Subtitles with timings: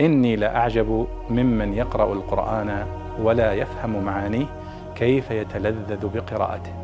[0.00, 2.86] إني لأعجب ممن يقرأ القرآن
[3.20, 4.46] ولا يفهم معانيه
[4.94, 6.74] كيف يتلذذ بقراءته.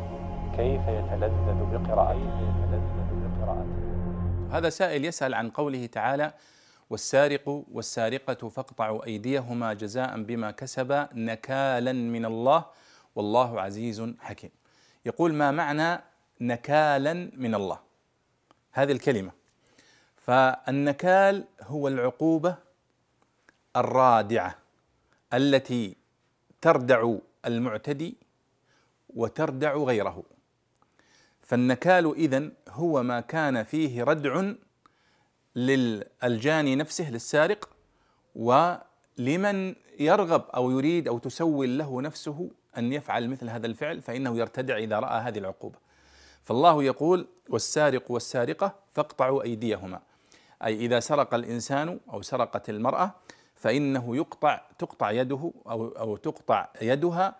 [0.57, 2.55] كيف يتلذذ بقراءته.
[4.51, 6.33] هذا سائل يسأل عن قوله تعالى
[6.89, 12.65] والسارق والسارقة فاقطعوا أيديهما جزاء بما كسبا نكالا من الله
[13.15, 14.51] والله عزيز حكيم.
[15.05, 16.01] يقول ما معنى
[16.41, 17.79] نكالا من الله؟
[18.71, 19.31] هذه الكلمة.
[20.17, 22.64] فالنكال هو العقوبة
[23.75, 24.55] الرادعة
[25.33, 25.95] التي
[26.61, 28.17] تردع المعتدي
[29.09, 30.23] وتردع غيره.
[31.41, 34.51] فالنكال إذن هو ما كان فيه ردع
[35.55, 37.69] للجاني نفسه للسارق
[38.35, 44.77] ولمن يرغب أو يريد أو تسول له نفسه أن يفعل مثل هذا الفعل فإنه يرتدع
[44.77, 45.77] إذا رأى هذه العقوبة.
[46.43, 50.01] فالله يقول والسارق والسارقة فاقطعوا أيديهما.
[50.63, 53.15] أي إذا سرق الإنسان أو سرقت المرأة
[53.65, 57.35] فإنه يقطع تقطع يده أو أو تقطع يدها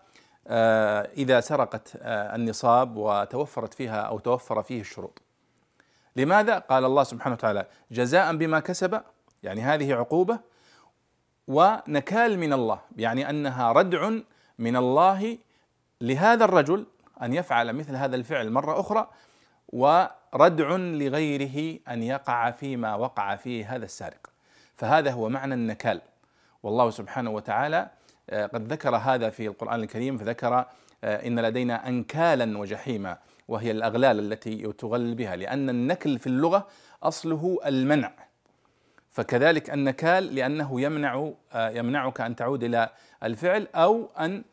[0.46, 5.22] آه، إذا سرقت آه، النصاب وتوفرت فيها أو توفر فيه الشروط.
[6.16, 9.02] لماذا؟ قال الله سبحانه وتعالى جزاء بما كسب
[9.42, 10.38] يعني هذه عقوبة
[11.48, 14.10] ونكال من الله يعني أنها ردع
[14.58, 15.38] من الله
[16.00, 16.86] لهذا الرجل
[17.22, 19.10] أن يفعل مثل هذا الفعل مرة أخرى
[19.68, 24.30] وردع لغيره أن يقع فيما وقع فيه هذا السارق.
[24.76, 26.00] فهذا هو معنى النكال.
[26.66, 27.88] والله سبحانه وتعالى
[28.30, 30.54] آه، قد ذكر هذا في القرآن الكريم فذكر
[31.04, 36.66] آه، إن لدينا أنكالا وجحيما وهي الأغلال التي تغل بها لأن النكل في اللغة
[37.02, 38.12] أصله المنع.
[39.10, 42.88] فكذلك النكال لأنه يمنع آه، يمنعك أن تعود إلى
[43.22, 44.44] الفعل أو أن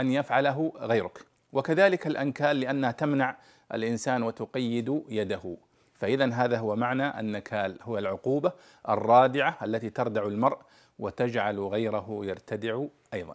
[0.00, 1.18] أن يفعله غيرك.
[1.52, 3.36] وكذلك الأنكال لأنها تمنع
[3.72, 5.56] الإنسان وتقيد يده.
[5.94, 8.52] فإذا هذا هو معنى النكال هو العقوبة
[8.88, 10.58] الرادعة التي تردع المرء
[10.98, 13.34] وتجعل غيره يرتدع أيضا.